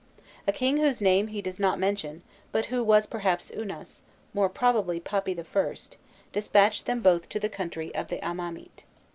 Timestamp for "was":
2.83-3.05